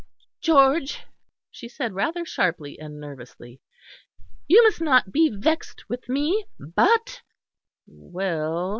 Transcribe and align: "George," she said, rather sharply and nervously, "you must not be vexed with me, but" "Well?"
"George," 0.39 1.05
she 1.51 1.69
said, 1.69 1.93
rather 1.93 2.25
sharply 2.25 2.79
and 2.79 2.99
nervously, 2.99 3.61
"you 4.47 4.63
must 4.63 4.81
not 4.81 5.11
be 5.11 5.29
vexed 5.29 5.87
with 5.89 6.09
me, 6.09 6.43
but" 6.57 7.21
"Well?" 7.85 8.69